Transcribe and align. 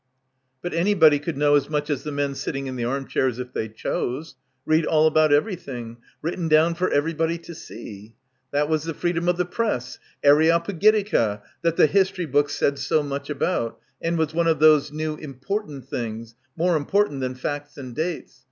But 0.63 0.73
anybody 0.73 1.19
could 1.19 1.37
know 1.37 1.53
as 1.53 1.69
much 1.69 1.87
as 1.91 2.01
the 2.01 2.11
men 2.11 2.33
sitting 2.33 2.65
in 2.65 2.75
the 2.75 2.85
armchairs 2.85 3.37
if 3.37 3.53
they 3.53 3.69
chose; 3.69 4.33
read 4.65 4.83
all 4.83 5.05
about 5.05 5.31
everything, 5.31 5.97
written 6.23 6.47
down 6.47 6.73
for 6.73 6.89
every 6.89 7.13
body 7.13 7.37
to 7.37 7.53
see. 7.53 8.15
That 8.49 8.67
was 8.67 8.81
the 8.85 8.95
freedom 8.95 9.29
of 9.29 9.37
the 9.37 9.45
Press— 9.45 9.99
Areopagitica, 10.25 11.43
that 11.61 11.75
the 11.75 11.85
history 11.85 12.25
books 12.25 12.55
said 12.55 12.79
so 12.79 13.03
much 13.03 13.29
about 13.29 13.79
and 14.01 14.17
was 14.17 14.33
one 14.33 14.47
of 14.47 14.57
those 14.57 14.91
new 14.91 15.17
important 15.17 15.87
things, 15.87 16.33
more 16.55 16.75
important 16.75 17.19
than 17.21 17.35
facts 17.35 17.77
and 17.77 17.93
dates. 17.95 18.39